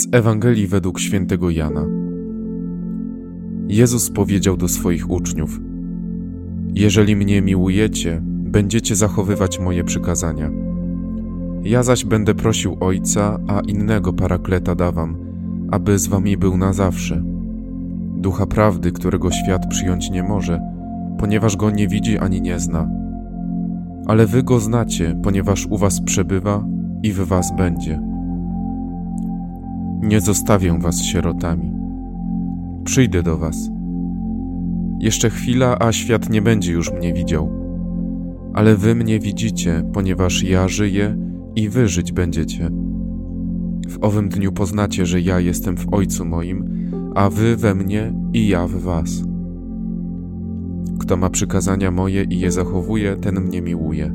[0.00, 1.86] Z Ewangelii według świętego Jana.
[3.68, 5.60] Jezus powiedział do swoich uczniów:
[6.74, 10.50] Jeżeli mnie miłujecie, będziecie zachowywać moje przykazania.
[11.64, 15.16] Ja zaś będę prosił Ojca, a innego parakleta dawam,
[15.70, 17.22] aby z wami był na zawsze.
[18.16, 20.60] Ducha prawdy, którego świat przyjąć nie może,
[21.18, 22.88] ponieważ go nie widzi ani nie zna.
[24.06, 26.64] Ale wy go znacie, ponieważ u was przebywa
[27.02, 28.09] i w was będzie.
[30.02, 31.72] Nie zostawię was sierotami.
[32.84, 33.70] Przyjdę do was.
[35.00, 37.50] Jeszcze chwila, a świat nie będzie już mnie widział.
[38.54, 41.16] Ale wy mnie widzicie, ponieważ ja żyję
[41.56, 42.70] i wy żyć będziecie.
[43.88, 46.64] W owym dniu poznacie, że ja jestem w Ojcu moim,
[47.14, 49.24] a wy we mnie i ja w was.
[50.98, 54.14] Kto ma przykazania moje i je zachowuje, ten mnie miłuje.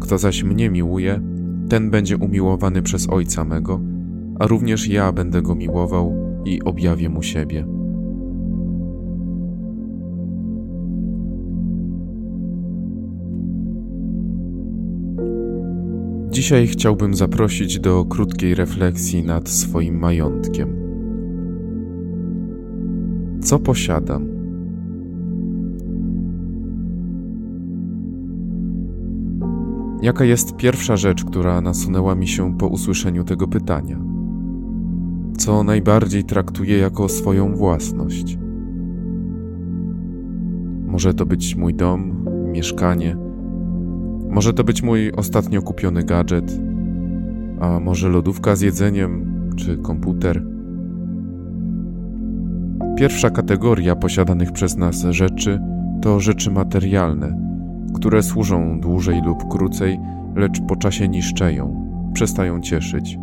[0.00, 1.20] Kto zaś mnie miłuje,
[1.68, 3.80] ten będzie umiłowany przez Ojca mego,
[4.38, 7.66] a również ja będę go miłował i objawię mu siebie.
[16.30, 20.76] Dzisiaj chciałbym zaprosić do krótkiej refleksji nad swoim majątkiem.
[23.40, 24.26] Co posiadam?
[30.02, 34.07] Jaka jest pierwsza rzecz, która nasunęła mi się po usłyszeniu tego pytania?
[35.38, 38.38] Co najbardziej traktuję jako swoją własność?
[40.86, 43.16] Może to być mój dom, mieszkanie,
[44.30, 46.60] może to być mój ostatnio kupiony gadżet,
[47.60, 50.44] a może lodówka z jedzeniem czy komputer.
[52.96, 55.60] Pierwsza kategoria posiadanych przez nas rzeczy
[56.02, 57.38] to rzeczy materialne,
[57.94, 59.98] które służą dłużej lub krócej,
[60.36, 63.18] lecz po czasie niszczeją, przestają cieszyć.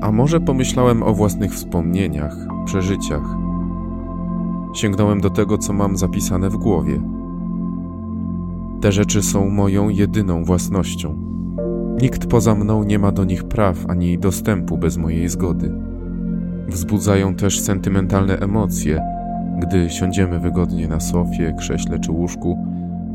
[0.00, 3.36] A może pomyślałem o własnych wspomnieniach, przeżyciach.
[4.74, 7.00] Sięgnąłem do tego, co mam zapisane w głowie
[8.80, 11.16] te rzeczy są moją jedyną własnością.
[12.02, 15.72] Nikt poza mną nie ma do nich praw ani dostępu bez mojej zgody.
[16.68, 19.02] Wzbudzają też sentymentalne emocje,
[19.58, 22.58] gdy siądziemy wygodnie na sofie, krześle czy łóżku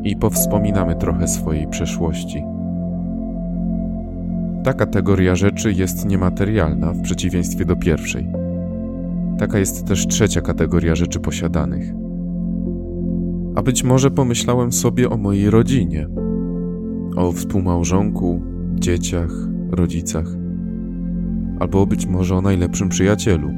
[0.04, 2.42] i powspominamy trochę swojej przeszłości.
[4.64, 8.28] Ta kategoria rzeczy jest niematerialna w przeciwieństwie do pierwszej.
[9.38, 12.04] Taka jest też trzecia kategoria rzeczy posiadanych
[13.54, 16.08] a być może pomyślałem sobie o mojej rodzinie,
[17.16, 18.42] o współmałżonku,
[18.74, 19.30] dzieciach,
[19.70, 20.26] rodzicach,
[21.60, 23.50] albo być może o najlepszym przyjacielu.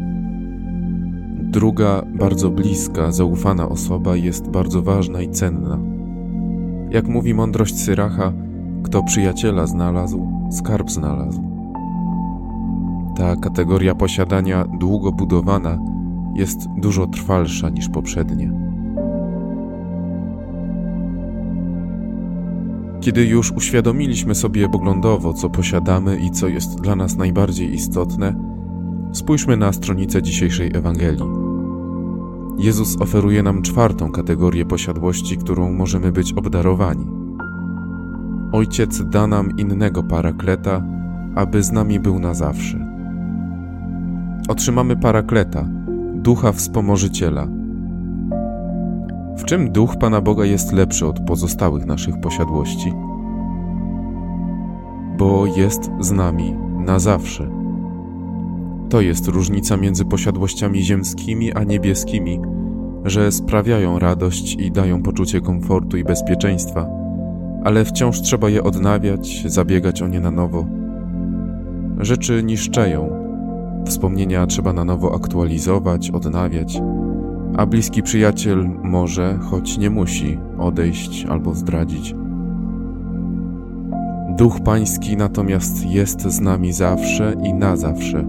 [1.42, 5.78] Druga, bardzo bliska, zaufana osoba jest bardzo ważna i cenna.
[6.90, 8.32] Jak mówi mądrość Syracha,
[8.82, 11.42] kto przyjaciela znalazł, skarb znalazł.
[13.16, 15.78] Ta kategoria posiadania długo budowana
[16.34, 18.52] jest dużo trwalsza niż poprzednie.
[23.00, 28.34] Kiedy już uświadomiliśmy sobie poglądowo, co posiadamy i co jest dla nas najbardziej istotne,
[29.12, 31.46] spójrzmy na stronicę dzisiejszej Ewangelii.
[32.58, 37.15] Jezus oferuje nam czwartą kategorię posiadłości, którą możemy być obdarowani.
[38.56, 40.82] Ojciec da nam innego parakleta,
[41.34, 42.86] aby z nami był na zawsze.
[44.48, 45.68] Otrzymamy parakleta,
[46.14, 47.46] ducha wspomożyciela,
[49.36, 52.92] w czym duch Pana Boga jest lepszy od pozostałych naszych posiadłości?
[55.18, 56.54] Bo jest z nami
[56.86, 57.50] na zawsze.
[58.88, 62.40] To jest różnica między posiadłościami ziemskimi a niebieskimi,
[63.04, 67.05] że sprawiają radość i dają poczucie komfortu i bezpieczeństwa,
[67.66, 70.66] ale wciąż trzeba je odnawiać, zabiegać o nie na nowo.
[71.98, 73.10] Rzeczy niszczeją,
[73.86, 76.80] wspomnienia trzeba na nowo aktualizować, odnawiać
[77.56, 82.14] a bliski przyjaciel może, choć nie musi, odejść albo zdradzić.
[84.38, 88.26] Duch Pański natomiast jest z nami zawsze i na zawsze.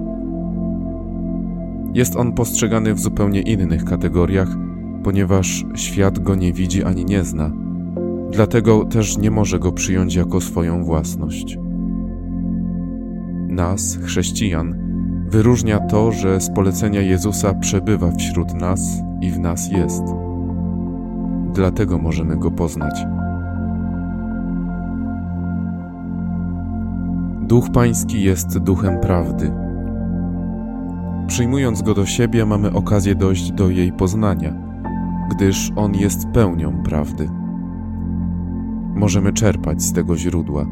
[1.94, 4.50] Jest on postrzegany w zupełnie innych kategoriach,
[5.04, 7.52] ponieważ świat go nie widzi ani nie zna,
[8.32, 11.58] dlatego też nie może go przyjąć jako swoją własność.
[13.48, 14.88] Nas, chrześcijan,
[15.30, 18.82] Wyróżnia to, że z polecenia Jezusa przebywa wśród nas
[19.22, 20.04] i w nas jest.
[21.54, 23.06] Dlatego możemy go poznać.
[27.42, 29.54] Duch Pański jest duchem prawdy.
[31.28, 34.54] Przyjmując go do siebie, mamy okazję dojść do jej poznania,
[35.36, 37.30] gdyż on jest pełnią prawdy.
[38.98, 40.66] Możemy czerpać z tego źródła.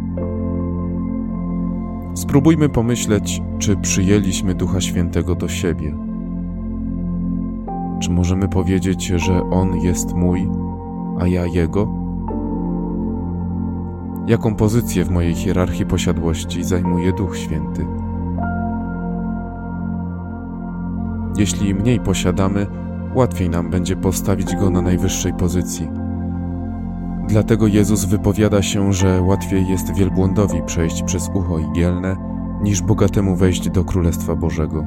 [2.14, 5.96] Spróbujmy pomyśleć, czy przyjęliśmy Ducha Świętego do siebie.
[8.00, 10.50] Czy możemy powiedzieć, że On jest mój,
[11.20, 11.88] a ja Jego?
[14.28, 17.86] Jaką pozycję w mojej hierarchii posiadłości zajmuje Duch Święty?
[21.38, 22.68] Jeśli mniej posiadamy,
[23.16, 26.05] łatwiej nam będzie postawić Go na najwyższej pozycji.
[27.36, 32.16] Dlatego Jezus wypowiada się, że łatwiej jest wielbłądowi przejść przez ucho igielne,
[32.62, 34.86] niż bogatemu wejść do Królestwa Bożego.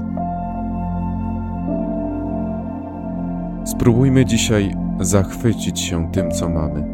[3.65, 6.85] Spróbujmy dzisiaj zachwycić się tym, co mamy.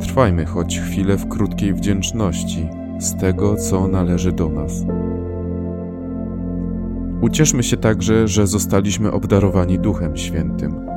[0.00, 2.68] Trwajmy choć chwilę w krótkiej wdzięczności
[2.98, 4.84] z tego, co należy do nas.
[7.20, 10.87] Ucieszmy się także, że zostaliśmy obdarowani Duchem Świętym.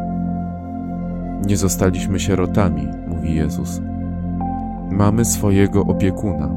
[1.48, 3.82] Nie zostaliśmy sierotami, mówi Jezus.
[4.92, 6.50] Mamy swojego opiekuna.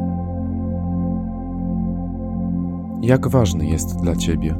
[3.03, 4.55] Jak ważny jest dla Ciebie?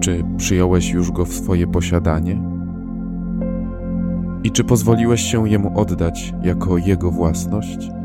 [0.00, 2.42] Czy przyjąłeś już go w swoje posiadanie?
[4.44, 7.99] I czy pozwoliłeś się jemu oddać jako jego własność?